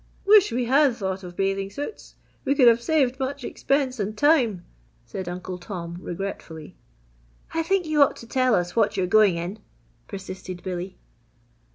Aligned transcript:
"Wish 0.25 0.51
we 0.51 0.65
had 0.65 0.95
thought 0.95 1.23
of 1.23 1.35
bathing 1.35 1.69
suits 1.69 2.15
we 2.43 2.55
could 2.55 2.67
have 2.67 2.81
saved 2.81 3.19
much 3.19 3.43
expense 3.43 3.99
and 3.99 4.17
time," 4.17 4.65
said 5.05 5.29
Uncle 5.29 5.59
Tom, 5.59 5.95
regretfully. 6.01 6.75
"I 7.53 7.61
think 7.61 7.85
you 7.85 8.01
ought 8.01 8.15
to 8.15 8.27
tell 8.27 8.55
us 8.55 8.75
what 8.75 8.97
you 8.97 9.03
are 9.03 9.05
going 9.05 9.37
in!" 9.37 9.59
persisted 10.07 10.63
Billy. 10.63 10.97